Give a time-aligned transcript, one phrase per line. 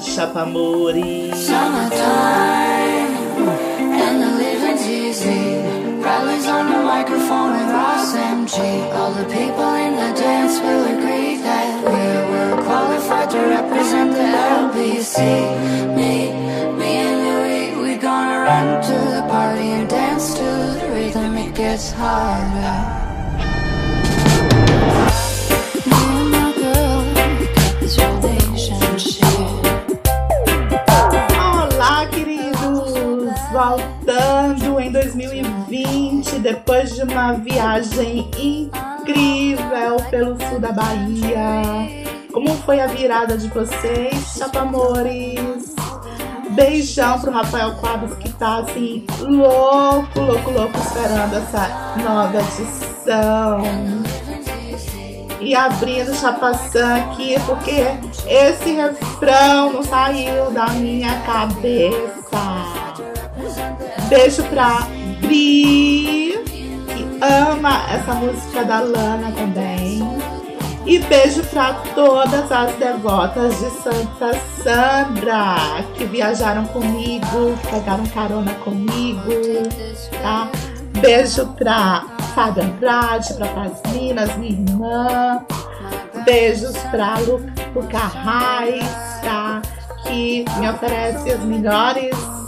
[0.00, 1.30] Chapa Mori.
[1.34, 1.98] Summertime,
[4.00, 5.60] and the living's easy.
[6.00, 8.56] Bradley's on the microphone with Ross MG.
[8.94, 14.28] All the people in the dance will agree that we were qualified to represent the
[14.62, 15.18] LBC.
[15.94, 16.32] Me,
[16.78, 20.44] me and Louis, we gonna run to the party and dance to
[20.80, 21.36] the rhythm.
[21.36, 22.99] It gets harder.
[36.80, 42.06] 2020, depois de uma viagem incrível pelo sul da Bahia.
[42.32, 45.74] Como foi a virada de vocês, chapamores?
[46.50, 53.62] Beijão pro Rafael Quadros que tá assim, louco, louco, louco, esperando essa nova edição.
[55.40, 57.86] E abrindo chapaçã aqui, porque
[58.26, 62.20] esse refrão não saiu da minha cabeça.
[64.08, 64.86] Beijo pra
[65.20, 66.29] Bri,
[67.20, 70.00] ama essa música da Lana também.
[70.86, 74.32] E beijo pra todas as devotas de Santa
[74.62, 75.56] Sandra
[75.94, 79.30] que viajaram comigo, pegaram carona comigo,
[80.22, 80.48] tá?
[81.00, 82.04] Beijo pra
[82.34, 85.44] Fábio Andrade, pra Paz Minas, minha irmã.
[86.24, 86.74] Beijos
[87.26, 87.40] Lu,
[87.74, 88.84] Luca Reis,
[89.22, 89.62] tá?
[90.02, 92.39] Que me oferece as melhores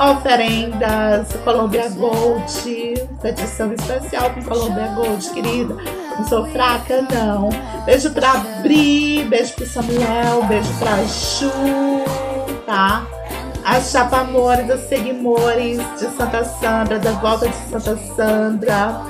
[0.00, 5.76] oferendas Columbia Gold, edição especial com Columbia Gold, querida.
[6.18, 7.50] Não sou fraca, não.
[7.84, 11.50] Beijo pra Bri, beijo pro Samuel, beijo pra Ju,
[12.66, 13.06] tá?
[13.62, 19.02] As chapamores, as seguimores de Santa Sandra, da volta de Santa Sandra.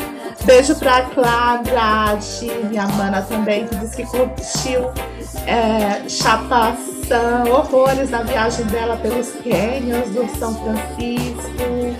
[0.44, 2.18] Beijo pra Clara
[2.68, 4.90] minha mana também, que disse que curtiu
[5.46, 6.02] é,
[7.10, 11.96] chapação, horrores na viagem dela pelos canyons do São Francisco.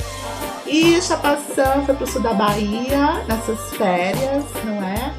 [0.67, 5.12] E chapação foi pro sul da Bahia, nessas férias, não é?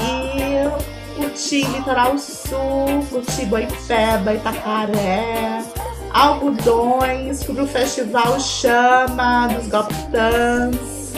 [0.00, 5.62] E curti Litoral Sul, curti Boipeba, Itacaré,
[6.10, 11.12] Algodões, fui pro Festival Chama dos Goptans.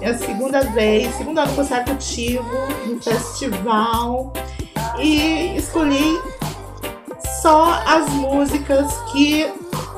[0.00, 2.48] É a segunda vez, segundo ano consecutivo
[2.86, 4.32] no festival.
[4.98, 6.18] E escolhi
[7.42, 9.52] só as músicas que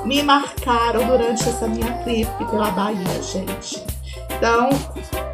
[0.06, 3.84] me marcaram durante essa minha trip pela Bahia, gente.
[4.31, 4.71] Então,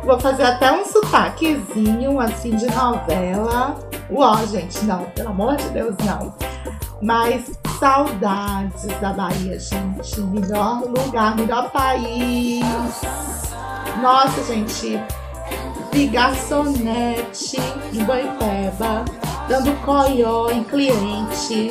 [0.05, 3.79] vou fazer até um sotaquezinho assim de novela.
[4.11, 6.35] Uó, gente, não, pelo amor de Deus, não.
[7.01, 10.21] Mas saudades da Bahia, gente.
[10.21, 12.65] Melhor lugar, melhor país.
[14.03, 15.01] Nossa, gente,
[15.93, 17.57] vi garçonete
[17.93, 19.05] em Boipeba,
[19.51, 21.71] dando coió em cliente,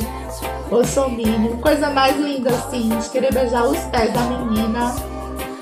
[0.70, 4.94] bolsominion, coisa mais linda assim, de querer beijar os pés da menina.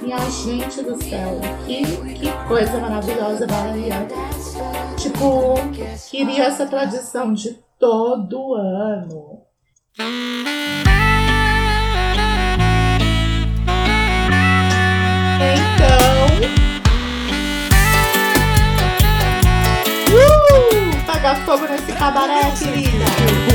[0.02, 1.84] Minha gente do céu, que,
[2.16, 4.08] que coisa maravilhosa, Bahia.
[4.98, 5.54] Tipo,
[6.10, 9.42] queria essa tradição de todo ano.
[21.78, 23.06] Nesse cabaré, querida.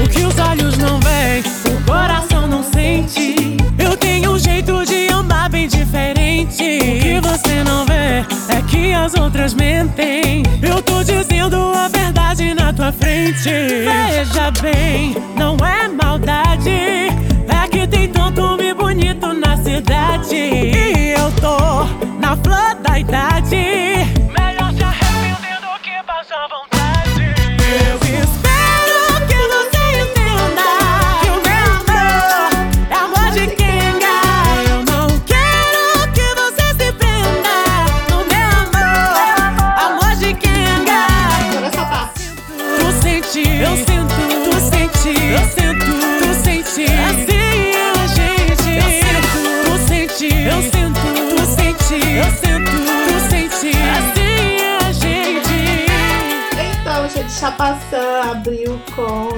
[0.00, 3.56] O que os olhos não veem, o coração não sente.
[3.76, 6.62] Eu tenho um jeito de amar bem diferente.
[6.62, 10.44] O que você não vê é que as outras mentem.
[10.62, 13.50] Eu tô dizendo a verdade na tua frente.
[13.50, 16.70] Veja bem, não é maldade.
[16.70, 20.36] É que tem tanto homem bonito na cidade.
[20.36, 21.84] E eu tô
[22.20, 24.21] na flor da idade.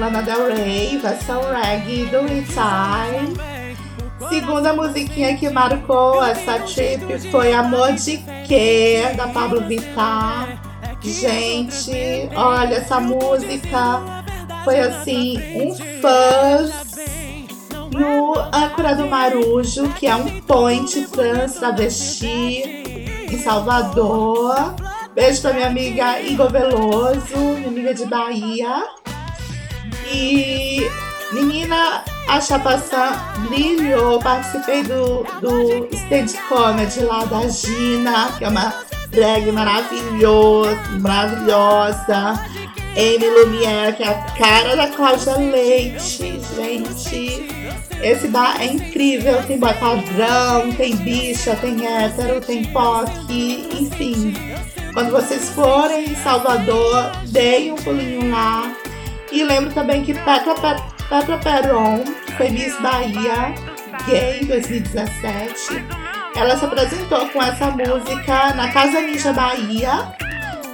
[0.05, 3.35] Lana Del Rey, versão reggae do Time.
[4.29, 8.19] Segunda musiquinha que marcou essa trip foi Amor de
[9.17, 10.61] da Pablo Vittar.
[11.01, 14.03] Gente, olha, essa música
[14.63, 16.71] foi assim, um fãs
[17.91, 22.63] no Âncora do Marujo, que é um point trans travesti
[23.33, 24.75] em Salvador.
[25.15, 29.04] Beijo pra minha amiga Igor Veloso, minha amiga de Bahia.
[30.13, 30.89] E
[31.33, 33.13] Menina, a Chapaçã
[33.49, 34.19] brilhou.
[34.21, 38.75] Participei do, do Stage Comedy lá da Gina, que é uma
[39.09, 42.35] drag maravilhosa, maravilhosa.
[42.97, 47.49] Amy Lumière, que é a cara da Cláudia Leite, gente.
[48.01, 54.35] Esse bar é incrível, tem boy padrão, tem bicha, tem hétero, tem POC, enfim.
[54.93, 58.73] Quando vocês forem em Salvador, deem um pulinho lá.
[59.35, 60.55] E lembro também que Petra,
[61.09, 63.53] Petra Peron, que foi Miss Bahia,
[64.07, 65.85] gay em 2017,
[66.37, 70.15] ela se apresentou com essa música na Casa Ninja Bahia.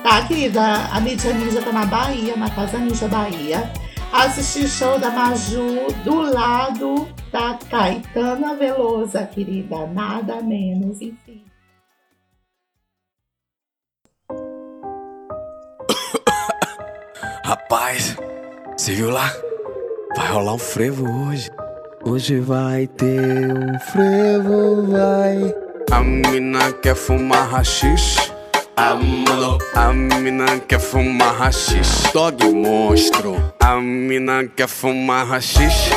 [0.03, 0.75] Tá, querida?
[0.93, 3.73] A mídia ninja tá na Bahia, na Casa Ninja Bahia.
[4.13, 9.87] Assisti show da Maju do lado da Caetana Velosa, querida.
[9.87, 11.47] Nada menos, enfim.
[17.43, 18.17] Rapaz,
[18.81, 19.31] você viu lá?
[20.17, 21.51] Vai rolar um frevo hoje.
[22.03, 25.55] Hoje vai ter um frevo, vai.
[25.91, 28.33] A mina quer fumar rachixe.
[28.75, 32.11] A mano, a mina quer fumar rachixe.
[32.15, 33.53] Dog monstro.
[33.61, 35.91] A mina quer fumar rachixe.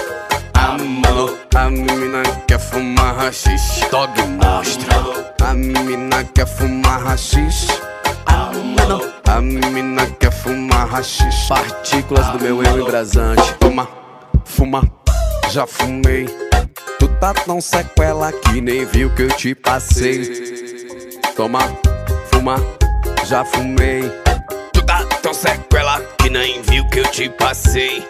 [0.54, 3.88] A mano, a mina quer fumar rachixe.
[3.90, 4.92] Dog monstro.
[5.42, 7.68] A mina quer fumar rachixe.
[8.26, 13.88] A mina quer fumar rachixe Partículas do meu eu embrasante Toma,
[14.46, 14.84] fuma,
[15.50, 16.28] já fumei
[17.00, 20.22] Tu tá tão sequela que nem viu que eu te passei
[21.36, 21.60] Toma,
[22.32, 22.58] fuma,
[23.26, 24.04] já fumei
[24.72, 28.08] Tu tá tão sequela que nem viu que eu te passei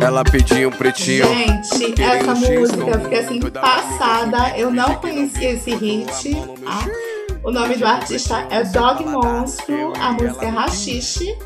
[0.00, 1.26] ela pediu um pretinho.
[1.26, 4.56] Gente, essa música eu fiquei assim passada.
[4.56, 6.34] Eu não conhecia esse hit.
[6.34, 7.05] Tá?
[7.46, 11.38] O nome do artista é Dog Monstro, a música é Rachixe.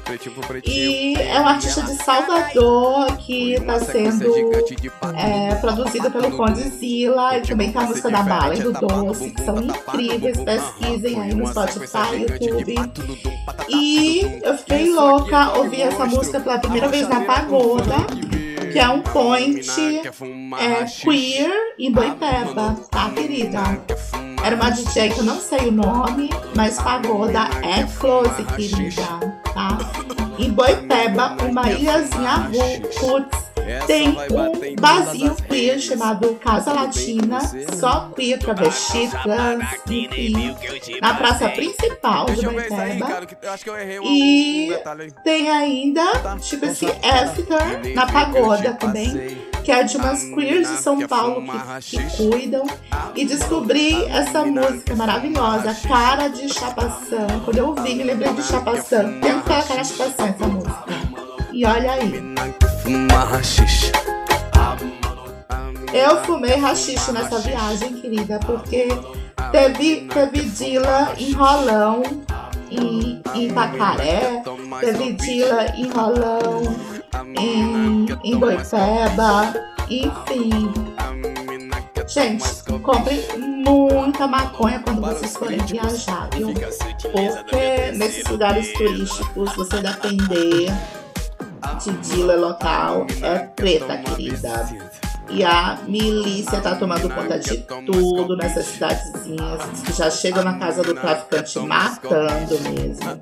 [0.64, 4.32] E é um artista de Salvador que está sendo
[5.14, 7.36] é, produzido pelo Condzilla.
[7.36, 10.38] E também tem a música da Bala e do Doce, que são incríveis.
[10.40, 12.76] Pesquisem aí no Spotify, YouTube.
[13.68, 18.39] E eu fiquei louca, ouvi essa música pela primeira vez na Pagoda
[18.72, 19.68] que é um point
[20.58, 23.60] é, queer em Boipeba, tá, querida?
[24.44, 29.02] Era uma DJ que eu não sei o nome, mas pagou da é Close, querida,
[29.52, 29.78] tá?
[30.38, 32.50] Em Boipeba, uma ilhazinha
[33.00, 33.49] roots,
[33.86, 37.40] tem um barzinho queer chamado Casa Latina,
[37.78, 40.56] só queer, travesti, trans, enfim,
[41.00, 43.26] na praça principal de Boipeba.
[44.04, 44.72] E
[45.24, 46.04] tem ainda,
[46.40, 51.44] tipo esse after na pagoda também que é de umas queers de São Paulo
[51.80, 52.66] que, que cuidam.
[53.14, 57.26] E descobri essa música maravilhosa, Cara de Chapação.
[57.44, 59.20] Quando eu ouvi, me lembrei de Chapação.
[59.20, 60.99] Tem que colocar na Chapação essa música.
[61.52, 62.12] E olha aí.
[65.92, 68.88] Eu fumei rachixe nessa viagem, querida, porque
[69.50, 72.02] teve, teve Dila enrolão
[72.70, 74.42] em, em Itacaré,
[74.80, 76.62] teve Dila enrolão
[77.36, 79.52] em, em Boipeba,
[79.88, 80.72] enfim.
[82.06, 82.44] Gente,
[82.82, 86.52] compre muita maconha quando vocês forem viajar, viu?
[86.54, 90.72] Porque nesses lugares turísticos, você depender
[91.88, 94.68] dealer local é preta, querida.
[95.30, 99.62] E a milícia tá tomando conta de tudo nessas cidadezinhas.
[99.86, 103.20] Que já chegam na casa do traficante matando mesmo.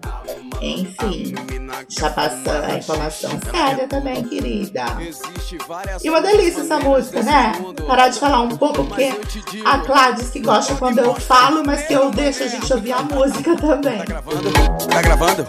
[0.60, 1.34] Enfim,
[1.88, 4.86] já passando a informação séria também, querida.
[6.02, 7.52] E uma delícia essa música, né?
[7.86, 9.12] Parar de falar um pouco, porque
[9.64, 13.02] a Gladys que gosta quando eu falo, mas que eu deixo a gente ouvir a
[13.02, 13.98] música também.
[13.98, 14.50] Tá gravando?
[14.88, 15.46] Tá gravando?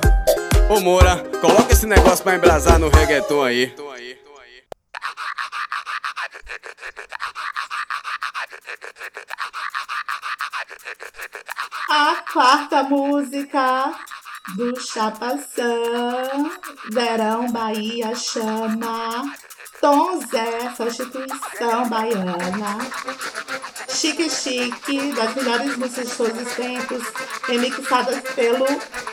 [0.69, 3.73] Ô Moura, coloca esse negócio pra embrasar no reggaeton aí.
[11.89, 13.95] A quarta música
[14.55, 16.51] do Chapação,
[16.91, 19.33] Verão Bahia chama
[19.81, 22.77] Tom Zé, substituição baiana.
[23.87, 27.03] Chique Chique, das melhores músicas de todos os tempos,
[27.47, 28.65] remixadas pelo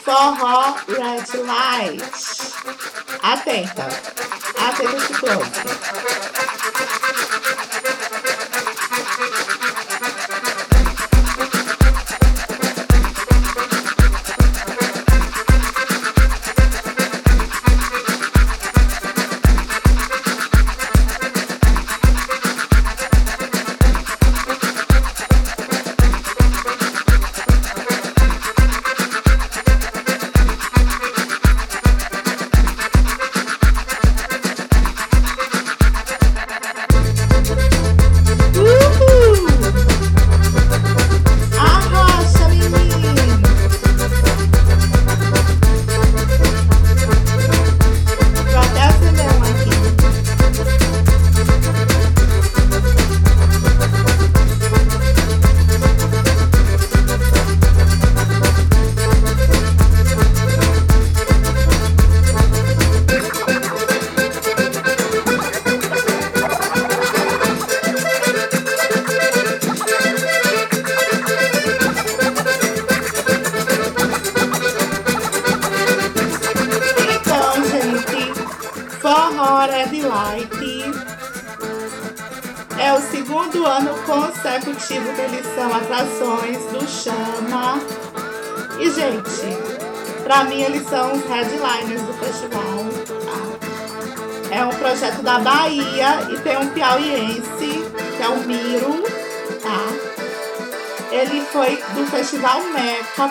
[0.05, 2.03] Forró Red Light.
[3.23, 3.89] Atenta,
[4.59, 5.51] atenta esse close.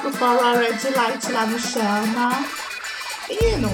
[0.06, 2.46] Pro Forró Red Light lá no Chama.
[3.28, 3.72] Menino,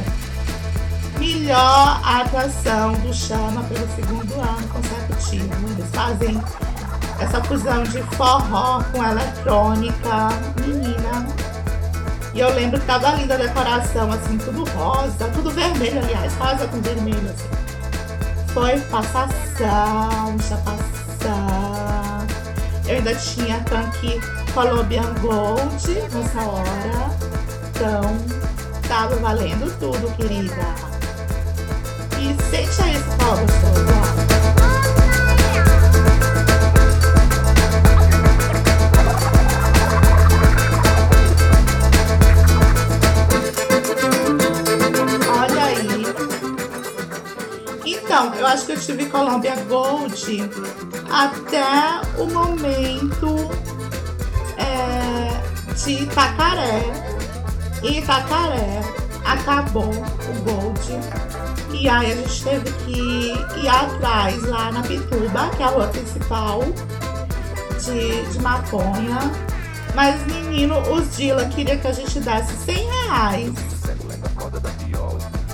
[1.20, 5.54] melhor atração do Chama pelo segundo ano consecutivo.
[5.72, 6.42] Eles fazem
[7.20, 10.30] essa fusão de forró com eletrônica,
[10.66, 11.28] menina.
[12.34, 16.66] E eu lembro que tava linda a decoração, assim, tudo rosa, tudo vermelho, aliás, rosa
[16.70, 18.54] com vermelho, assim.
[18.54, 21.92] Foi passação, chapação.
[22.88, 24.22] Eu ainda tinha tanque
[24.54, 27.10] Colombian Gold nessa hora.
[27.70, 28.02] Então,
[28.88, 30.76] tava valendo tudo, querida.
[32.20, 34.42] E sente aí esse pau gostoso.
[47.86, 50.50] Então, eu acho que eu tive Colômbia Gold
[51.10, 53.61] até o momento
[55.84, 56.84] de Itacaré.
[57.84, 58.82] Itacaré
[59.26, 61.32] acabou o Gold
[61.74, 65.88] e aí a gente teve que ir atrás lá na Pituba, que é a rua
[65.88, 66.62] principal
[67.84, 69.32] de, de maconha.
[69.96, 73.54] Mas, menino, os Dila queria que a gente desse 100 reais.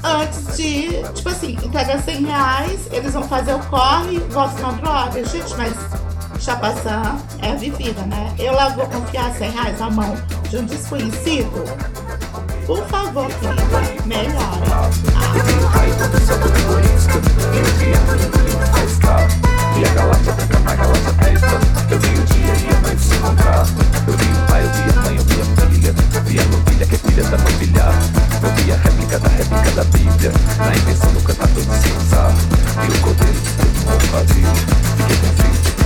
[0.04, 5.26] Antes de, tipo assim, entrega 100 reais, eles vão fazer o corre, voltam na droga.
[5.26, 5.74] Gente, mas
[6.48, 8.34] chapaçã é vivida, né?
[8.40, 10.16] Eu lá vou confiar 100 reais na mão
[10.50, 11.66] de um desconhecido.
[12.66, 14.64] Por favor, querida, melhore.
[19.78, 19.90] E a
[20.64, 21.14] na galáxia
[21.92, 23.66] Eu vi o dia e a se encontrar
[24.08, 25.94] Eu vi o pai, eu vi a mãe, eu vi a filha
[26.26, 27.38] Vi a que é filha da
[28.48, 31.90] Eu vi a réplica da réplica da Bíblia Na invenção do cantador de
[32.86, 33.48] E o cordeiro de
[34.98, 35.77] Fiquei com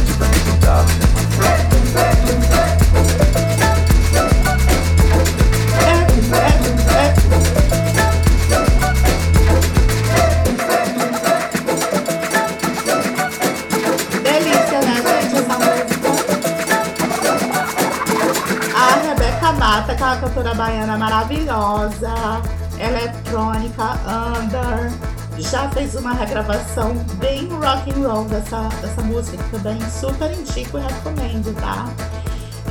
[20.32, 22.42] cantora baiana maravilhosa,
[22.80, 25.11] eletrônica, under.
[25.40, 30.78] Já fez uma regravação bem rock and roll dessa, dessa música, que também super indico
[30.78, 31.90] e recomendo, tá?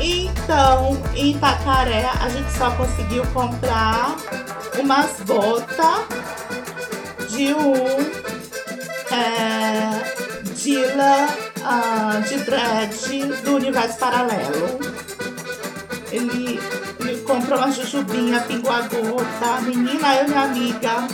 [0.00, 4.16] Então, em Itacaré, a gente só conseguiu comprar
[4.78, 6.06] umas botas
[7.28, 7.74] de um
[9.12, 10.20] é,
[10.54, 11.28] Dila
[11.60, 14.78] uh, de dread do universo paralelo.
[16.10, 16.60] Ele
[17.26, 19.60] comprou uma jujubinha, pingou a gota.
[19.62, 21.08] Menina, eu e minha amiga,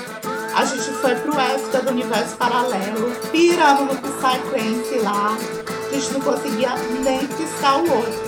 [0.56, 3.14] a gente foi pro EFTA do Universo Paralelo.
[3.30, 5.36] Piramos no Psytrance lá.
[5.36, 8.26] A gente não conseguia nem piscar o olho.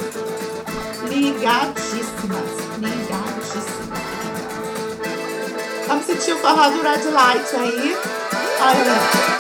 [1.09, 3.99] Ligadíssimas, ligadíssimas.
[5.87, 7.97] Vamos sentir o forró do Red Light aí.
[8.61, 9.39] Olha.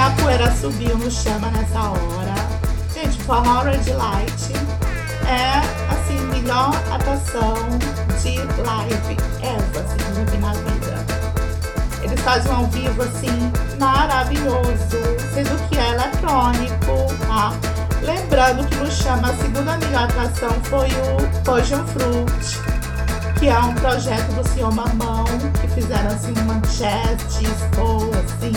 [0.00, 2.29] a poeira subiu no chama nessa hora.
[3.20, 4.52] Gente, Forró Red Light
[5.26, 5.58] é,
[5.92, 7.54] assim, melhor atuação
[8.22, 11.04] de live essa, assim, eu vi na vida.
[12.02, 14.98] Eles fazem um ao vivo, assim, maravilhoso,
[15.34, 17.52] sendo que é eletrônico, tá?
[18.02, 22.58] Lembrando que no chama a segunda melhor atração foi o Potion Fruit,
[23.38, 25.24] que é um projeto do senhor Mamão,
[25.60, 28.52] que fizeram assim uma jazz disco, assim,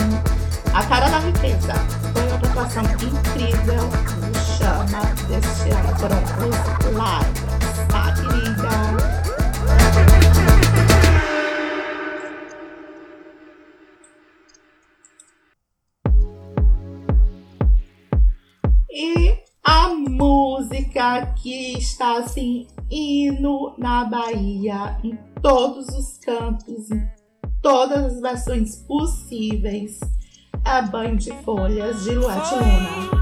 [0.72, 1.74] a cara da riqueza
[2.12, 4.14] foi uma atuação incrível
[6.04, 6.30] Foram os
[6.86, 7.44] lives,
[7.88, 8.68] tá, querida?
[18.90, 27.06] E a música que está assim, indo na Bahia, em todos os cantos, em
[27.60, 30.00] todas as versões possíveis
[30.64, 33.13] a banho de folhas de Luete Luna.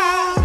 [0.00, 0.39] now.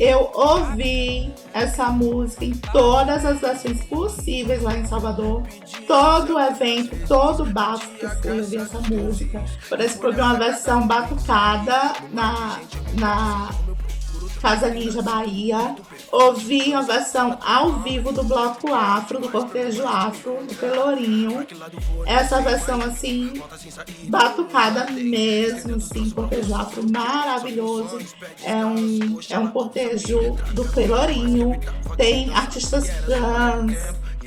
[0.00, 5.42] Eu ouvi essa música em todas as versões possíveis lá em Salvador.
[5.86, 9.44] Todo evento, todo bafo que eu fui, essa música.
[9.68, 12.58] Por esse programa, uma versão batucada na,
[12.98, 13.50] na
[14.42, 15.76] Casa Ninja Bahia.
[16.10, 21.46] Ouvi a versão ao vivo do Bloco Afro, do Cortejo Afro, do Pelourinho.
[22.04, 23.40] Essa versão, assim,
[24.08, 28.00] batucada mesmo, assim, cortejo afro maravilhoso.
[28.42, 31.58] É um, é um cortejo do Pelourinho.
[31.96, 33.76] Tem artistas trans,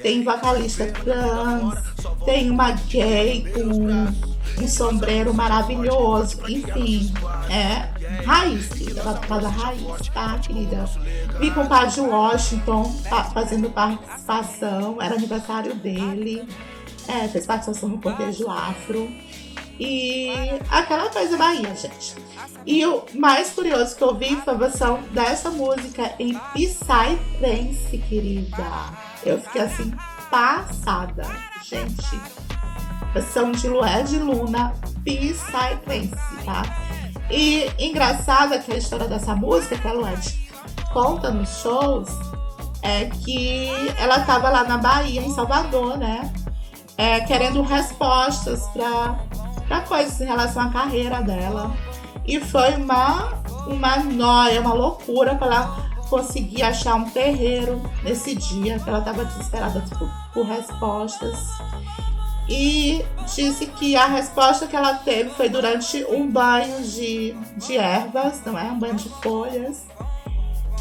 [0.01, 1.75] tem vocalista trans,
[2.23, 6.39] tem uma gay com um sombreiro maravilhoso.
[6.47, 7.13] Enfim,
[7.49, 7.89] é
[8.25, 10.86] raiz, querida, batucada raiz, tá, querida?
[11.39, 16.47] Vi com o Padre Washington fa- fazendo participação, era aniversário dele.
[17.08, 19.12] É, fez participação no Cortejo Afro.
[19.79, 20.31] E
[20.69, 22.15] aquela coisa Bahia, gente.
[22.65, 28.65] E o mais curioso que eu vi foi a versão dessa música em Psytrance, querida.
[29.23, 29.93] Eu fiquei assim,
[30.31, 31.23] passada,
[31.63, 32.19] gente.
[33.15, 34.73] Versão de Lué de Luna,
[35.04, 36.12] Psytrance,
[36.45, 36.62] tá?
[37.32, 40.13] E engraçada que a história dessa música que a Lué
[40.93, 42.10] conta nos shows
[42.84, 46.32] é que ela tava lá na Bahia, em Salvador, né?
[46.97, 51.71] é, querendo respostas para coisas em relação à carreira dela.
[52.25, 53.34] E foi uma,
[53.67, 59.25] uma noia, uma loucura para ela conseguir achar um terreiro nesse dia, que ela estava
[59.25, 61.38] desesperada por, por respostas.
[62.47, 63.03] E
[63.34, 68.58] disse que a resposta que ela teve foi durante um banho de, de ervas, não
[68.58, 68.63] é?
[68.65, 69.84] Um banho de folhas.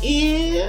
[0.03, 0.61] E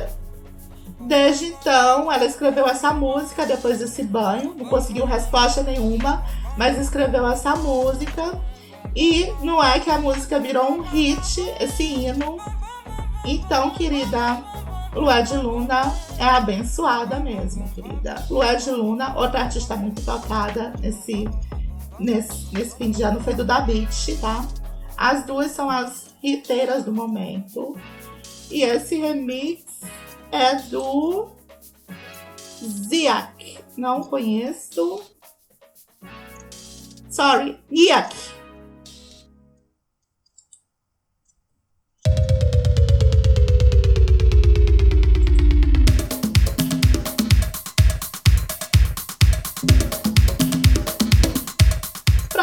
[1.05, 6.23] Desde então, ela escreveu essa música depois desse banho, não conseguiu resposta nenhuma,
[6.57, 8.39] mas escreveu essa música.
[8.95, 12.37] E não é que a música virou um hit, esse hino.
[13.23, 14.41] Então, querida,
[14.95, 18.25] Lué de Luna é abençoada mesmo, querida.
[18.29, 21.29] Lué de Luna, outra artista muito tocada nesse,
[21.99, 24.47] nesse, nesse fim de ano, foi do Da Beat, tá?
[24.95, 27.75] As duas são as hiteiras do momento.
[28.49, 29.63] E esse remix
[30.31, 31.27] é do
[32.61, 33.59] Ziak.
[33.75, 35.01] Não conheço.
[37.09, 38.34] Sorry, Niak.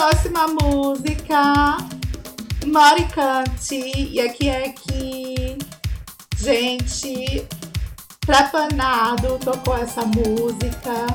[0.02, 1.76] Próxima música,
[2.66, 3.92] Maricante.
[4.10, 5.56] E aqui é que,
[6.36, 7.46] gente,
[8.18, 11.06] Trepanado tocou essa música.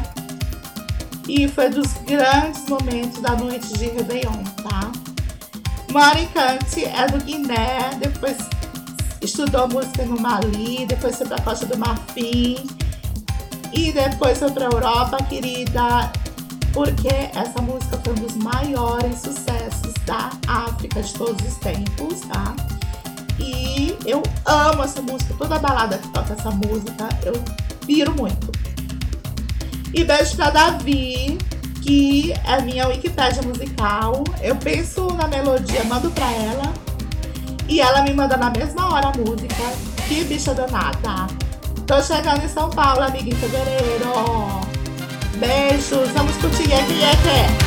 [1.27, 4.89] E foi dos grandes momentos da noite de Réveillon, tá?
[5.91, 8.37] Maricante é do Guiné, depois
[9.21, 12.65] estudou música no Mali, depois foi pra Costa do Marfim.
[13.73, 16.09] E depois foi pra Europa, querida,
[16.77, 22.55] porque essa música foi um dos maiores sucessos da África de todos os tempos, tá?
[23.39, 27.33] E eu amo essa música, toda balada que toca essa música, eu
[27.83, 28.51] piro muito.
[29.91, 31.39] E beijo pra Davi,
[31.81, 34.23] que é minha Wikipédia musical.
[34.39, 36.71] Eu penso na melodia, mando pra ela.
[37.67, 39.63] E ela me manda na mesma hora a música.
[40.07, 41.25] Que bicha danada.
[41.87, 44.66] Tô chegando em São Paulo, amiga, em fevereiro.
[45.39, 47.66] Beijos, vamos curtir aqui, aqui.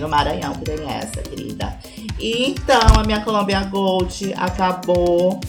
[0.00, 1.76] no Maranhão, que tem essa, querida.
[2.18, 5.40] E então, a minha Columbia Gold acabou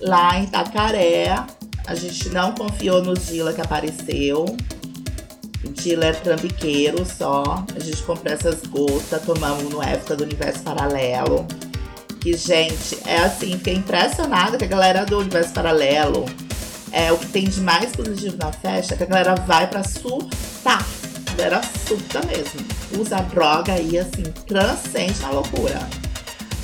[0.00, 1.44] lá em Itacaré.
[1.86, 4.56] A gente não confiou no Dila que apareceu.
[5.70, 7.64] Dila é trambiqueiro só.
[7.74, 11.46] A gente comprou essas gotas, tomamos no época do Universo Paralelo.
[12.20, 16.24] Que, gente, é assim, fiquei impressionada que a galera do Universo Paralelo
[16.92, 19.82] é o que tem de mais positivo na festa, é que a galera vai pra
[19.82, 20.41] surtar.
[21.42, 22.64] A galera surta mesmo.
[22.96, 25.80] Usa droga aí, assim, transcende na loucura.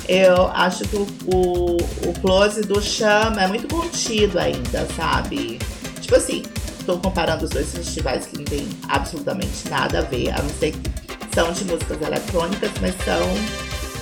[0.07, 1.75] Eu acho que o, o,
[2.07, 5.59] o close do Chama é muito contido ainda, sabe?
[5.99, 6.43] Tipo assim,
[6.85, 10.71] tô comparando os dois festivais que não tem absolutamente nada a ver, a não ser
[10.71, 10.89] que
[11.35, 13.27] são de músicas eletrônicas, mas são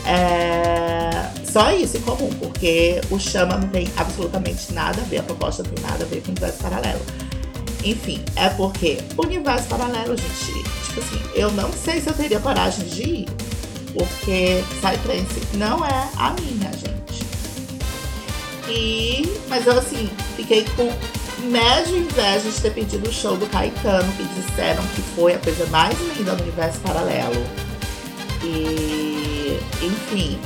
[0.06, 5.24] é, só isso em comum, porque o Chama não tem absolutamente nada a ver, a
[5.24, 7.02] proposta não tem nada a ver com o universo paralelo.
[7.88, 12.86] Enfim, é porque universo paralelo, gente, tipo assim, eu não sei se eu teria coragem
[12.86, 13.30] de ir,
[13.94, 17.26] porque Psytrance não é a minha, gente.
[18.68, 20.92] E, mas eu assim, fiquei com
[21.48, 25.66] média inveja de ter pedido o show do Caetano, que disseram que foi a coisa
[25.68, 27.42] mais linda do universo paralelo.
[28.44, 30.38] E, enfim,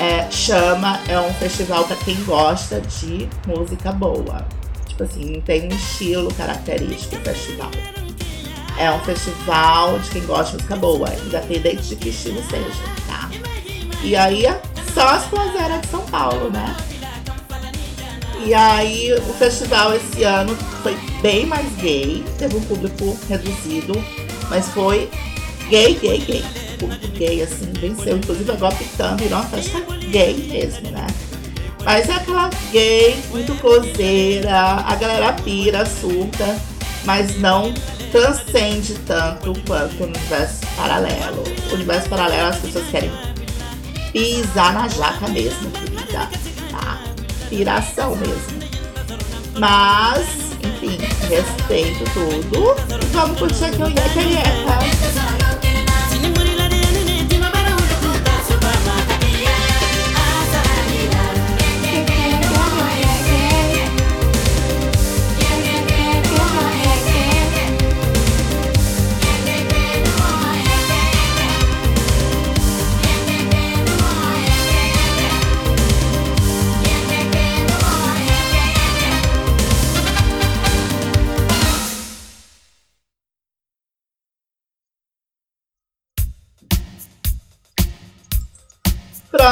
[0.00, 4.44] é, Chama é um festival para quem gosta de música boa.
[4.92, 7.70] Tipo assim, não tem um estilo característico do festival.
[8.78, 13.30] É um festival de quem gosta de música boa, independente de que estilo seja, tá?
[14.02, 14.44] E aí,
[14.92, 16.76] só as Plazeras de São Paulo, né?
[18.44, 23.94] E aí, o festival esse ano foi bem mais gay, teve um público reduzido,
[24.50, 25.08] mas foi
[25.70, 26.44] gay, gay, gay.
[26.78, 28.18] Público gay, assim, venceu.
[28.18, 31.06] Inclusive, agora Pitã virou uma festa gay mesmo, né?
[31.84, 36.56] Mas é aquela gay, muito cozeira, a galera pira, surta,
[37.04, 37.74] mas não
[38.12, 41.42] transcende tanto quanto o universo paralelo.
[41.70, 43.10] O universo paralelo as pessoas querem
[44.12, 46.28] pisar na jaca mesmo, querida.
[46.70, 47.00] Tá?
[47.48, 48.62] Piração mesmo.
[49.58, 50.26] Mas,
[50.62, 52.76] enfim, respeito tudo.
[53.12, 55.71] Vamos curtir aqui o Yeca Yeca.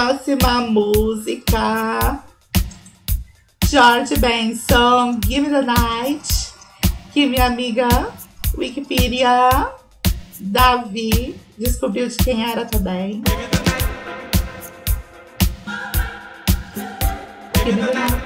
[0.01, 2.25] Próxima música.
[3.67, 6.55] George Benson, Give Me the Night.
[7.13, 7.87] Que minha amiga
[8.57, 9.51] Wikipedia
[10.41, 13.23] Davi descobriu de quem era também.
[17.63, 18.20] Give me the night.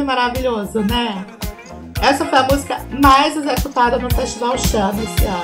[0.00, 1.26] Maravilhoso, né?
[2.00, 5.42] Essa foi a música mais executada no Festival Chama esse ano.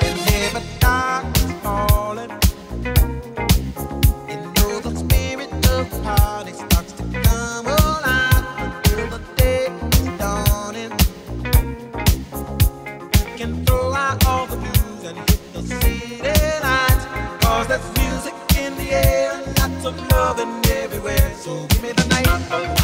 [17.67, 21.31] There's music in the air lots of loving everywhere.
[21.35, 22.78] So give me the night.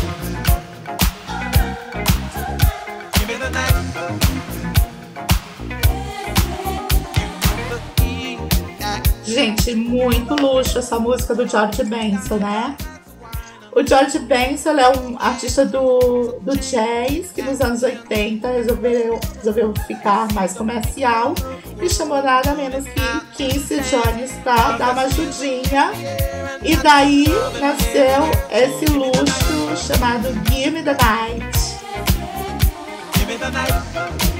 [9.65, 12.77] Gente, muito luxo essa música do George Benson, né?
[13.75, 19.73] O George Benson é um artista do, do jazz que nos anos 80 resolveu, resolveu
[19.87, 21.33] ficar mais comercial
[21.81, 25.91] e chamou nada menos que Quincy Jones para dar uma ajudinha.
[26.61, 27.25] E daí
[27.59, 31.57] nasceu esse luxo chamado Give Me the Night.
[33.15, 34.34] Give me the night.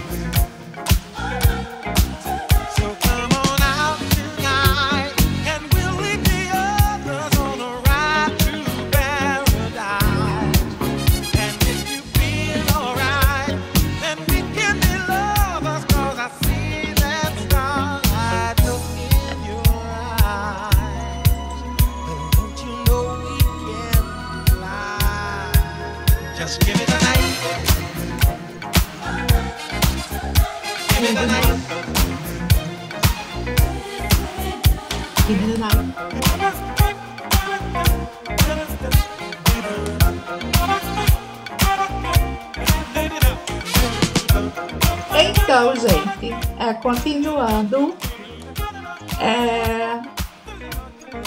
[45.56, 47.96] Então, gente, é, continuando,
[49.22, 50.02] é,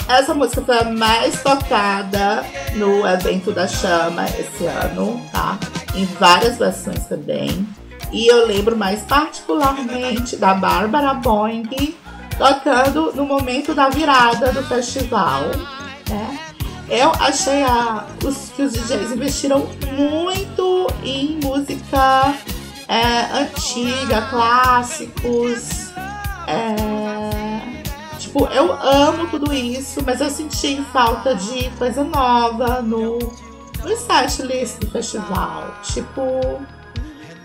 [0.07, 5.57] essa música foi a mais tocada no evento da Chama esse ano, tá?
[5.95, 7.67] Em várias versões também.
[8.11, 11.95] E eu lembro mais particularmente da Bárbara Boing
[12.37, 15.41] tocando no momento da virada do festival,
[16.07, 16.39] né?
[16.87, 22.35] Eu achei a, os, que os DJs investiram muito em música
[22.89, 25.91] é, antiga, clássicos.
[26.47, 27.83] é,
[28.17, 34.79] tipo, eu amo tudo isso, mas eu senti falta de coisa nova no, no setlist
[34.79, 35.75] do festival.
[35.83, 36.21] Tipo,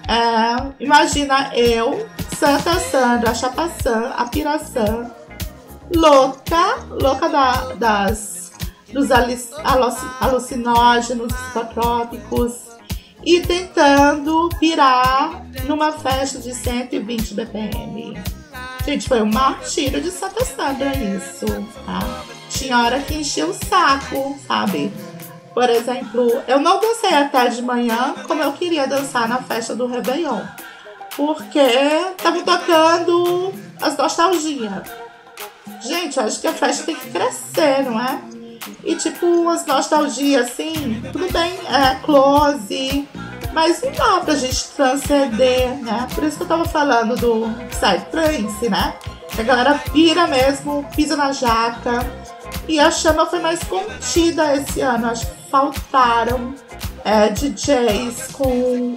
[0.08, 5.10] é, imagina eu, Santa Sandra, Chapaçã, a Piraçã,
[5.94, 8.52] louca, louca da- das,
[8.92, 12.73] dos ali- aluci- alucinógenos psicotrópicos
[13.24, 18.22] e tentando virar numa festa de 120 BPM.
[18.84, 21.46] Gente, foi um martírio de Santa Sandra isso,
[21.86, 22.24] tá?
[22.50, 24.92] Tinha hora que enchia o saco, sabe?
[25.54, 29.86] Por exemplo, eu não dancei até de manhã como eu queria dançar na festa do
[29.86, 30.40] Réveillon.
[31.16, 34.82] Porque estavam tocando as nostalgias.
[35.80, 38.33] Gente, acho que a festa tem que crescer, não é?
[38.84, 43.08] E tipo, umas nostalgias assim, tudo bem, é close,
[43.52, 46.06] mas não dá pra gente transcender, né?
[46.14, 48.94] Por isso que eu tava falando do Psytrance, né?
[49.38, 52.06] A galera pira mesmo, pisa na jaca.
[52.68, 55.08] E a chama foi mais contida esse ano.
[55.08, 56.54] Acho que faltaram
[57.04, 58.94] é, DJs com.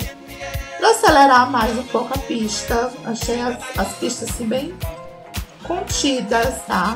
[0.78, 2.92] pra acelerar mais um pouco a pista.
[3.06, 4.74] Achei as, as pistas assim bem
[5.64, 6.96] contidas, tá?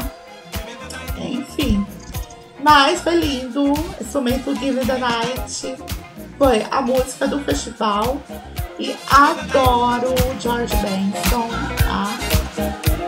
[2.62, 3.74] Mas foi lindo.
[4.00, 5.76] Esse momento Give Me the Night
[6.38, 8.22] foi a música do festival.
[8.80, 12.18] E adoro George Benson, tá?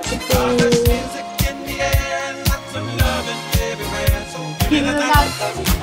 [0.04, 0.34] Tipo.
[4.70, 5.83] Give me the night.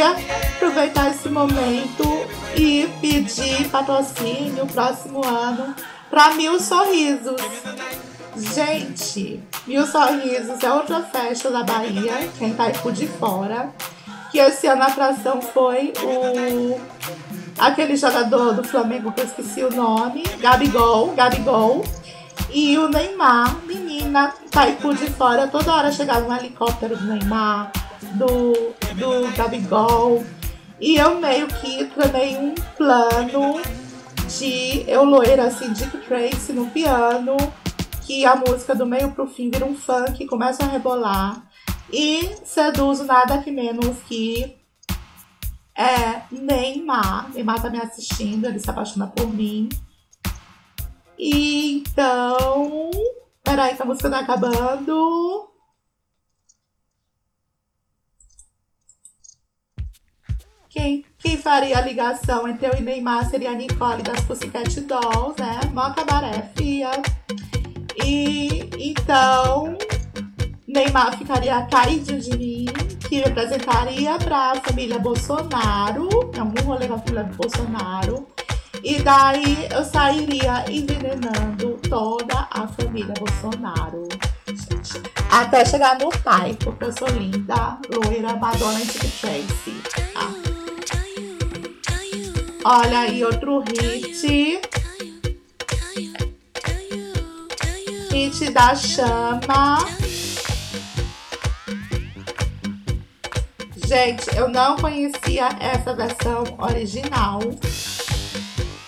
[0.00, 0.16] Queria
[0.56, 2.04] aproveitar esse momento
[2.56, 5.74] e pedir patrocínio próximo ano
[6.08, 7.40] para Mil Sorrisos.
[8.34, 13.70] Gente, Mil Sorrisos é outra festa da Bahia, quem tá por de fora.
[14.30, 16.80] Que esse ano a atração foi o
[17.58, 21.84] aquele jogador do Flamengo que eu esqueci o nome, Gabigol, Gabigol.
[22.52, 25.46] E o Neymar, menina, tá aí por de fora.
[25.46, 27.70] Toda hora chegava um helicóptero do Neymar,
[28.14, 28.52] do,
[28.94, 30.24] do Gabigol.
[30.80, 33.60] E eu meio que tramei um plano
[34.38, 37.36] de eu loira assim, Dick Tracy no piano,
[38.06, 41.44] que a música do meio pro fim vira um funk, começa a rebolar.
[41.92, 44.56] E seduzo nada que menos que
[45.76, 47.30] é Neymar.
[47.34, 49.68] Neymar tá me assistindo, ele se apaixona por mim.
[51.18, 52.90] E então.
[53.42, 55.49] Peraí, que a música tá acabando.
[60.70, 65.34] Quem, quem faria a ligação entre eu e Neymar seria a Nicole das Pussycat Dolls,
[65.36, 65.58] né?
[65.74, 66.92] Mó cabaré, fia.
[68.06, 69.76] E então,
[70.68, 72.66] Neymar ficaria caído de mim,
[73.08, 78.28] que representaria para a família Bolsonaro, em algum rolê com a família Bolsonaro.
[78.84, 84.08] E daí eu sairia envenenando toda a família Bolsonaro.
[85.32, 89.82] Até chegar no pai, porque eu sou linda, loira, Madonna e Tracy.
[90.14, 90.39] tá?
[92.64, 94.60] Olha aí outro hit.
[98.12, 99.78] Hit da chama.
[103.86, 107.40] Gente, eu não conhecia essa versão original.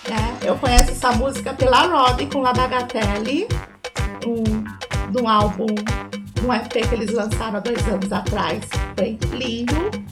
[0.09, 0.39] né?
[0.45, 3.49] Eu conheço essa música pela Robin com La Bagatelle,
[4.27, 5.67] um, um álbum,
[6.45, 8.61] um EP que eles lançaram há dois anos atrás.
[8.95, 10.12] Bem lindo.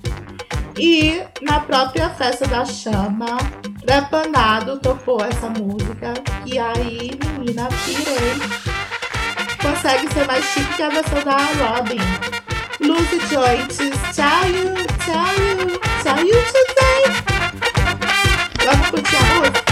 [0.82, 3.36] E na própria festa da chama,
[3.84, 6.14] Trepanado tocou essa música.
[6.46, 8.40] E aí, menina, pirei.
[9.60, 12.00] Consegue ser mais chique que a versão da Robin.
[12.80, 17.04] Lucy Joyce, tell you, tell you, tell you today.
[18.64, 19.69] Vamos curtir a música?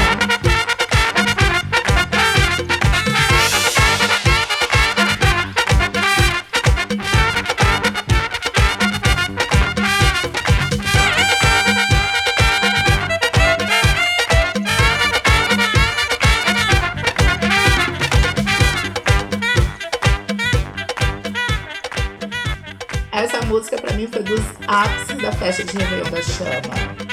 [24.22, 27.08] Dos ápices da festa de Réveillon da Chama.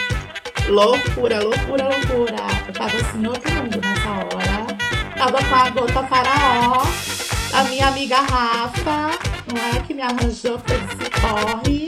[0.67, 2.35] Loucura, loucura, loucura.
[2.67, 4.65] Eu tava assim, outro mundo nessa hora.
[5.15, 6.83] Tava com a gota faraó,
[7.53, 9.11] a minha amiga Rafa,
[9.47, 9.81] não é?
[9.85, 11.84] Que me arranjou pra esse corre.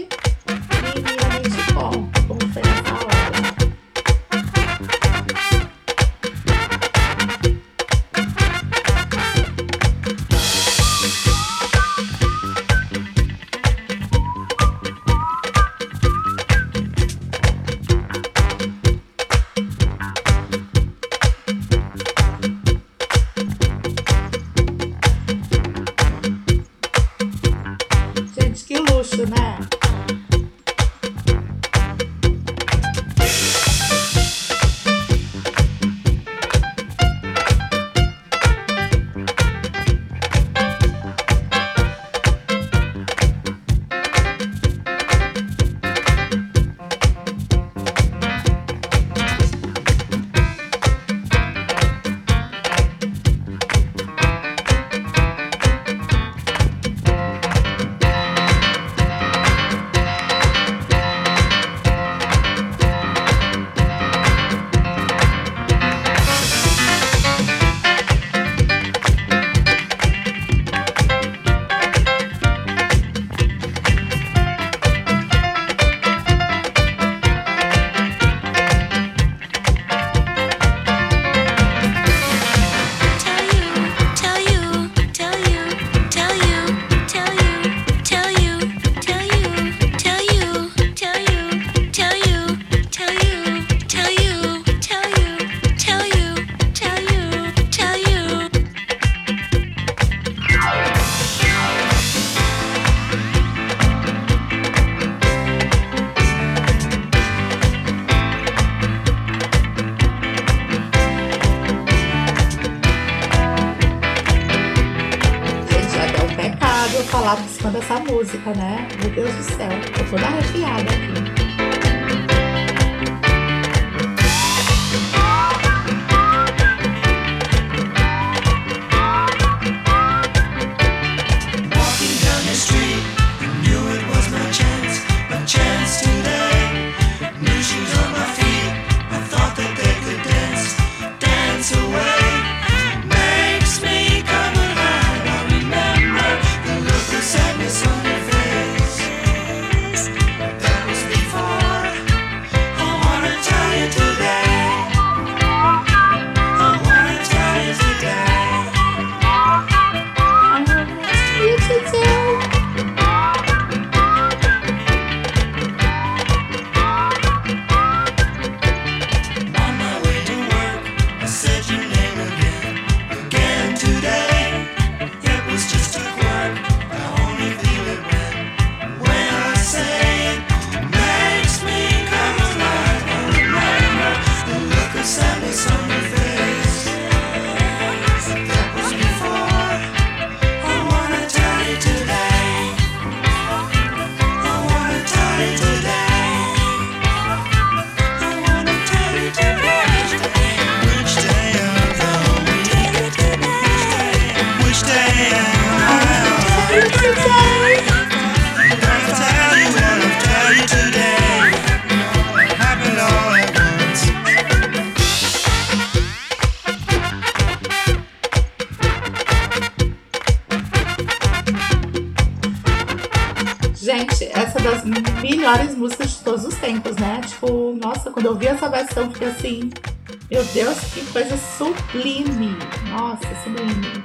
[231.18, 232.56] Coisa sublime.
[232.92, 234.04] Nossa, sublime.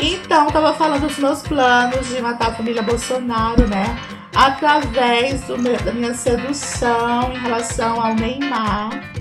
[0.00, 3.84] Então, eu tava falando dos meus planos de matar a família Bolsonaro, né?
[4.34, 9.12] Através do da minha sedução em relação ao Neymar.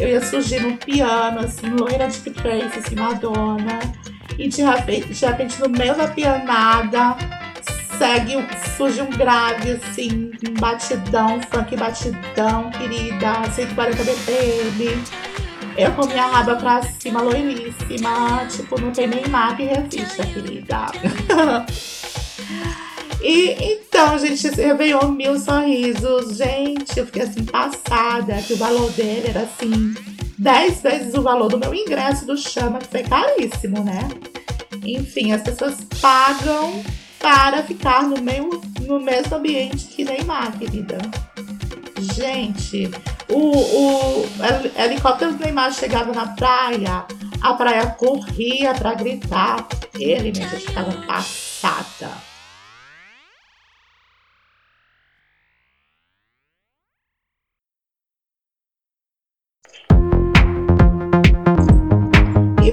[0.00, 3.78] Eu ia surgir no piano, assim, loira de Trace, assim, Madonna.
[4.36, 7.16] E de repente, de repente, no meio da pianada,
[7.96, 8.44] segue,
[8.76, 15.21] surge um grave, assim, um batidão, funk batidão, querida, 140 BPM.
[15.76, 18.46] Eu com minha raba pra cima, loiríssima.
[18.50, 20.86] Tipo, não tem nem marca e revista, querida.
[23.22, 26.36] e então, gente, Réveillon, mil sorrisos.
[26.36, 29.94] Gente, eu fiquei assim, passada, que o valor dele era assim,
[30.38, 34.08] 10 vezes o valor do meu ingresso do Chama, que foi caríssimo, né?
[34.84, 36.82] Enfim, as pessoas pagam
[37.18, 40.98] para ficar no, meio, no mesmo ambiente que Neymar, querida.
[42.14, 42.90] Gente,
[43.32, 47.04] o, o hel- helicóptero do Neymar chegava na praia,
[47.40, 49.66] a praia corria pra gritar.
[49.98, 52.10] Ele, minha gente, ficava passada.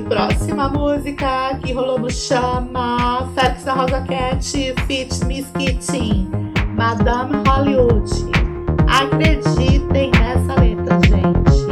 [0.08, 4.44] Próxima música que rolou no Chama, Félix da Rosa Cat,
[4.88, 6.28] Fit Miss Kitchen,
[6.76, 8.10] Madame Hollywood.
[8.90, 11.69] Acreditem nessa letra, gente.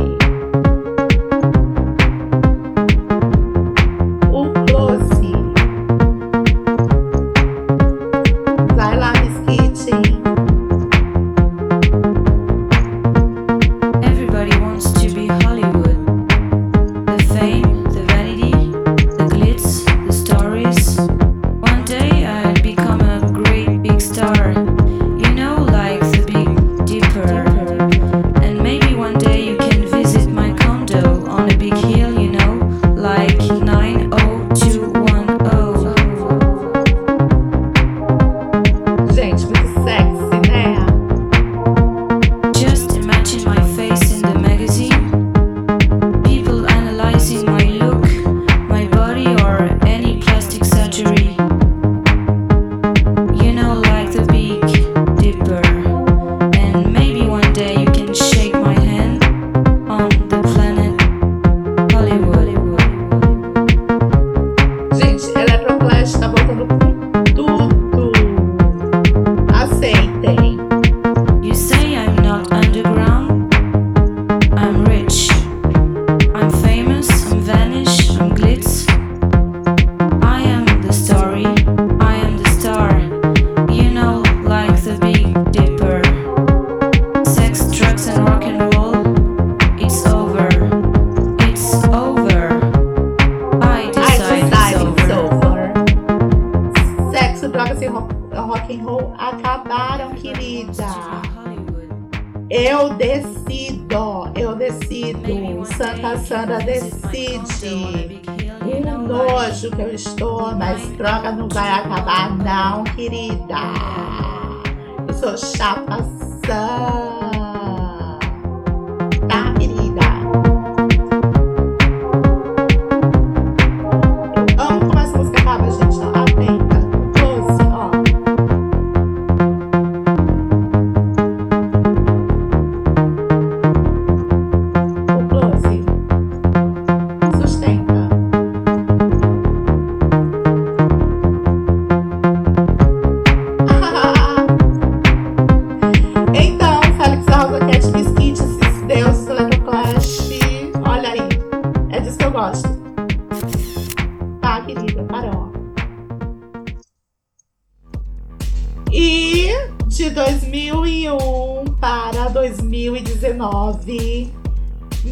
[160.07, 164.31] De 2001 para 2019,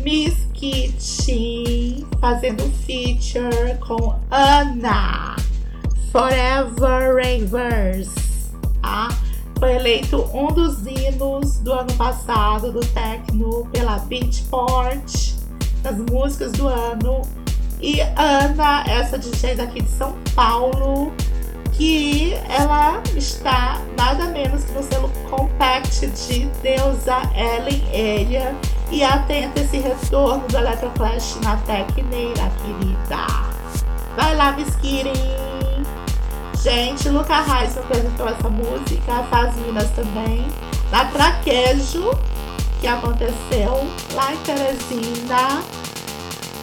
[0.04, 5.36] Miss Kitty fazendo feature com Ana.
[6.14, 8.08] Forever Ravers.
[8.82, 9.10] Tá?
[9.60, 15.34] Foi eleito um dos hinos do ano passado do Tecno pela Beatport,
[15.84, 17.22] das músicas do ano.
[17.82, 21.12] E Ana, essa DJ daqui de São Paulo,
[21.78, 28.56] que ela está nada menos que no selo Compact de deusa Ellen Elia.
[28.92, 33.28] E atenta esse retorno do Electroclash na Tecneira, querida.
[34.16, 35.12] Vai lá, Miss Kitty.
[36.62, 40.46] Gente, Luca Reis apresentou essa música, faz Minas também.
[40.92, 42.12] da Traquejo,
[42.80, 45.64] que aconteceu lá em Teresina.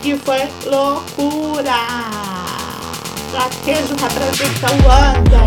[0.04, 2.61] E foi loucura!
[3.32, 5.42] Traquejo representa o Anda.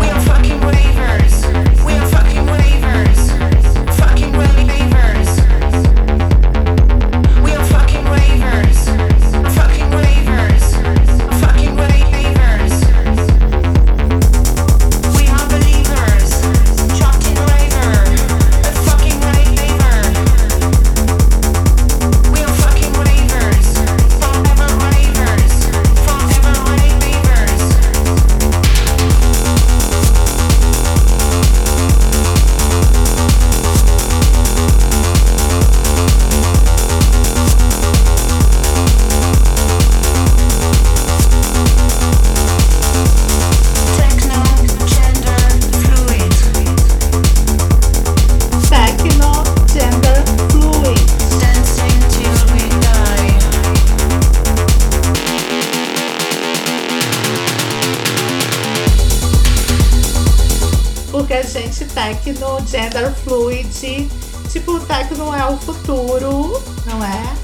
[62.66, 64.08] Gender fluid,
[64.50, 67.36] tipo, techno é o futuro, não é?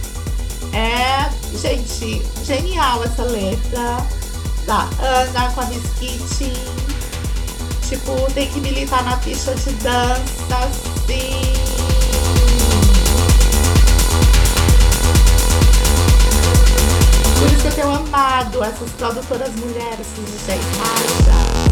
[0.72, 4.06] É, gente, genial essa letra
[4.66, 5.82] da Ana com a Miss.
[7.88, 10.70] Tipo, tem que militar na pista de dança,
[11.06, 11.52] sim.
[17.38, 21.71] Por isso que eu tenho amado essas produtoras mulheres, esses DJs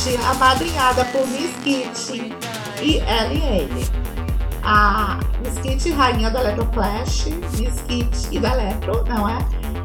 [0.00, 2.34] gente, amadrinhada por Miss Kitty
[2.82, 3.68] e Alien
[4.62, 7.26] a Miss Kitty, rainha do Electroflash,
[7.58, 9.38] Miss Kitty e da Electro, não é?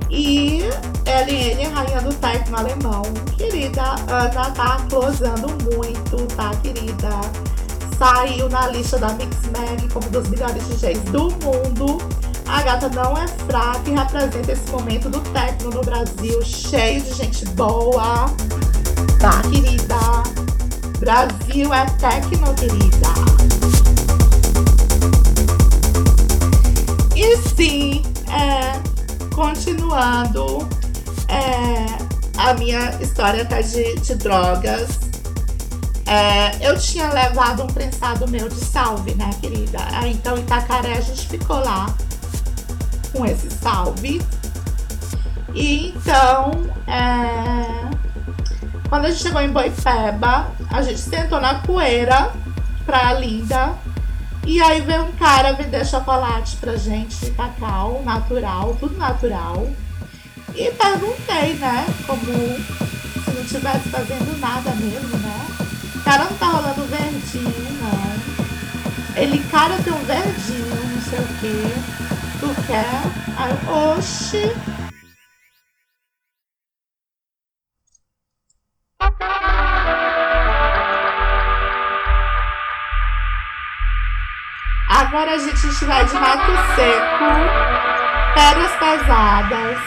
[0.09, 0.61] E
[1.05, 3.01] LN, rainha do techno alemão.
[3.38, 7.09] Querida, Ana tá closando muito, tá, querida?
[7.97, 11.97] Saiu na lista da Mix Mag como dos melhores DJs do mundo.
[12.47, 17.13] A gata não é fraca e representa esse momento do techno no Brasil, cheio de
[17.13, 18.26] gente boa.
[19.20, 20.05] Tá, querida?
[21.00, 23.10] Brasil é techno, querida.
[27.16, 28.80] E sim, é,
[29.34, 30.68] continuando
[31.28, 31.86] é,
[32.38, 35.00] a minha história até de, de drogas.
[36.06, 39.80] é, eu tinha levado um prensado meu de salve, né, querida?
[40.06, 41.88] Então, Itacaré, a gente ficou lá
[43.12, 44.22] com esse salve.
[45.54, 46.52] E então,
[46.86, 47.85] é,
[48.90, 52.32] quando a gente chegou em Boipeba, a gente sentou na poeira
[52.86, 53.74] pra Linda.
[54.46, 59.68] E aí veio um cara vender chocolate pra gente, cacau, natural, tudo natural.
[60.54, 65.46] E perguntei, né, como se não estivesse fazendo nada mesmo, né?
[66.06, 69.16] cara não tá rolando verdinho, não.
[69.22, 71.74] Ele, cara, tem um verdinho, não sei o quê.
[72.40, 73.02] Tu quer?
[73.36, 74.85] Aí, eu,
[85.16, 87.26] Agora a gente vai de mato seco,
[88.36, 89.78] pedras pesadas.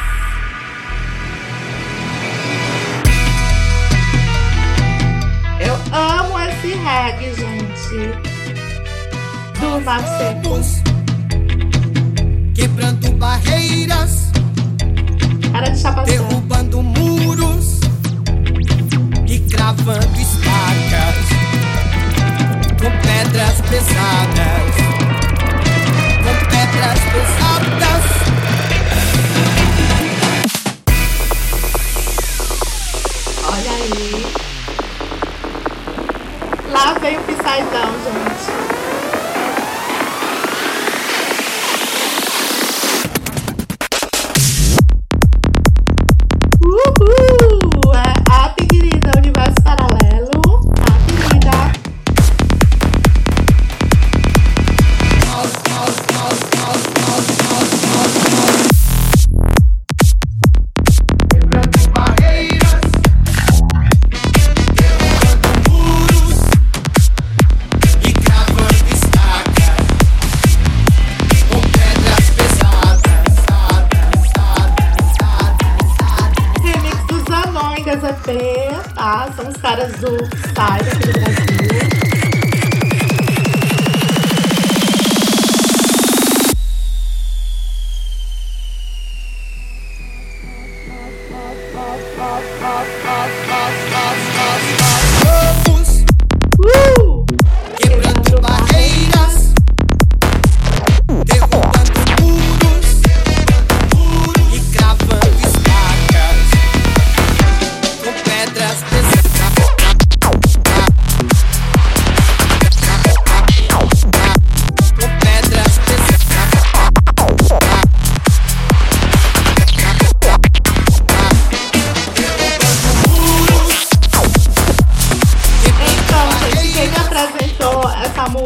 [5.61, 8.11] Eu amo esse reggae, gente.
[9.61, 10.61] Do mato seco.
[12.55, 14.33] Quebrando barreiras,
[15.53, 17.81] Cara de chapa derrubando muros
[19.27, 21.29] e cravando estacas
[22.81, 24.98] com pedras pesadas.
[26.29, 28.05] Com pedras pesadas.
[28.05, 28.18] Olha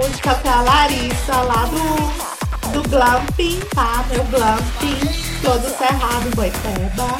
[0.02, 4.04] música foi a Larissa, lá do, do Glamping, tá?
[4.10, 4.98] Meu Glamping,
[5.42, 7.18] todo cerrado, em Boiteba.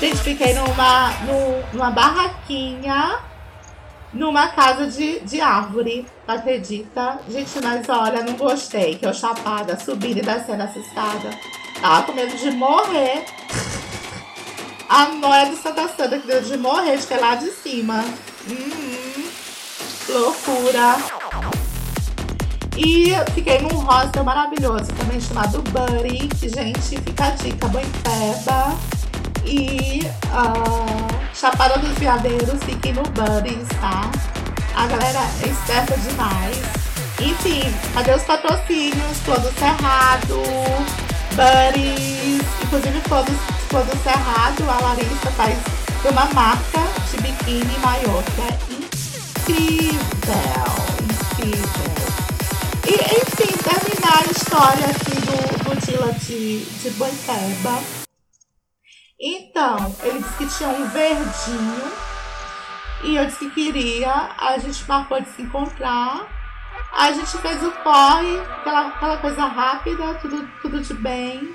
[0.00, 3.20] Gente, fiquei numa, nu- numa barraquinha,
[4.12, 7.20] numa casa de, de árvore, acredita?
[7.28, 11.30] Gente, mas olha, não gostei, que eu chapada, subindo e descendo essa escada.
[11.80, 13.24] Tava com medo de morrer.
[14.88, 18.04] A noia do Santa Santa, que deu de morrer, de lá de cima.
[18.48, 19.28] Uhum.
[20.08, 20.96] Loucura.
[22.78, 26.28] E fiquei num hostel maravilhoso também chamado Buddy.
[26.28, 28.76] que, Gente, fica a dica, Boipeba.
[29.44, 34.08] E ah, Chapada dos Veadeiros, fiquem no Buddies, tá?
[34.76, 36.56] A galera é esperta demais.
[37.20, 37.62] Enfim,
[37.94, 39.18] cadê os patrocínios?
[39.24, 40.40] Todo Cerrado,
[41.34, 42.42] Buddies.
[42.62, 45.58] Inclusive, todos Todo Cerrado, a Larissa faz
[46.04, 48.58] uma marca de biquíni maiô, que é
[49.50, 49.98] incrível,
[51.02, 51.87] incrível.
[52.88, 57.82] E, enfim, terminar a história aqui do, do Dila de, de Boiteba.
[59.20, 61.92] Então, ele disse que tinha um verdinho.
[63.04, 64.30] E eu disse que queria.
[64.38, 66.26] A gente marcou de se encontrar.
[66.96, 71.54] A gente fez o corre, aquela, aquela coisa rápida, tudo, tudo de bem.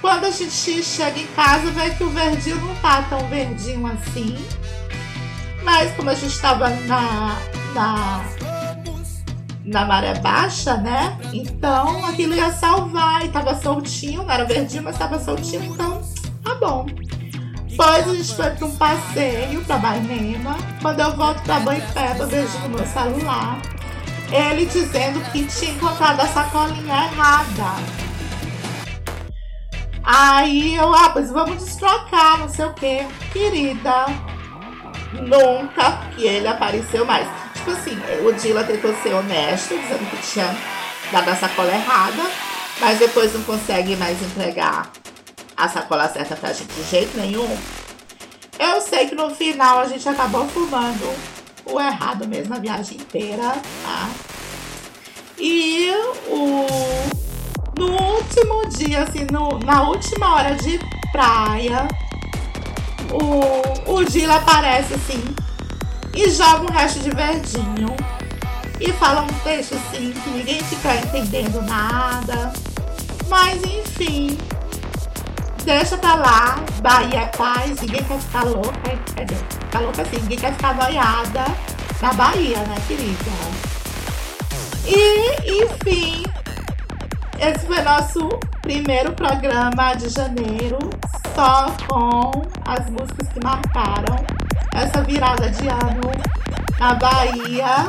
[0.00, 4.34] Quando a gente chega em casa, vê que o verdinho não tá tão verdinho assim.
[5.62, 7.38] Mas como a gente tava na,
[7.74, 8.24] na,
[9.64, 11.18] na maré baixa, né?
[11.32, 16.02] Então aquilo ia salvar e tava soltinho, não era verdinho, mas tava soltinho, então
[16.42, 16.86] tá bom.
[17.68, 20.56] Depois a gente foi para um passeio para Bainema.
[20.80, 23.60] Quando eu volto para Boipeba, vejo no meu celular
[24.32, 28.04] ele dizendo que tinha encontrado a sacolinha errada.
[30.02, 33.06] Aí eu, ah, pois vamos destrocar, não sei o que.
[33.32, 34.06] Querida,
[35.12, 37.26] nunca que ele apareceu mais.
[37.64, 40.54] Tipo assim, o Dila tentou ser honesto, dizendo que tinha
[41.10, 42.22] dado a sacola errada,
[42.78, 44.92] mas depois não consegue mais entregar
[45.56, 47.56] a sacola certa pra gente de jeito nenhum.
[48.58, 51.10] Eu sei que no final a gente acabou fumando
[51.64, 54.10] o errado mesmo a viagem inteira, tá?
[55.38, 55.90] E
[56.28, 56.66] o
[57.78, 60.78] no último dia, assim, no, na última hora de
[61.10, 61.88] praia,
[63.10, 65.22] o, o Dila aparece assim,
[66.14, 67.94] e joga um resto de verdinho.
[68.80, 72.52] E fala um texto assim que ninguém fica entendendo nada.
[73.28, 74.36] Mas enfim,
[75.64, 76.58] deixa pra lá.
[76.82, 78.72] Bahia é paz, ninguém quer ficar louca.
[79.14, 79.44] Quer dizer,
[79.80, 81.44] louca assim, ninguém quer ficar noiada
[82.00, 83.74] na Bahia, né, querida?
[84.86, 86.22] E, enfim,
[87.38, 88.28] esse foi nosso
[88.60, 90.78] primeiro programa de janeiro,
[91.34, 94.43] só com as músicas que marcaram
[94.74, 96.10] essa virada de ano
[96.78, 97.86] na Bahia.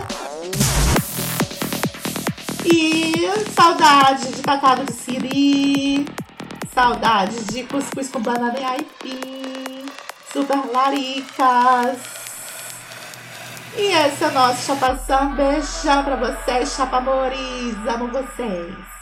[2.64, 3.14] E
[3.54, 6.06] saudade de cacado de siri,
[6.74, 9.86] saudade de cuscuz com banana e aipim,
[10.32, 11.98] super laricas.
[13.78, 15.36] E esse é o nosso chapação.
[15.36, 17.76] Beijão pra vocês, chapa amores.
[17.88, 18.95] Amo vocês.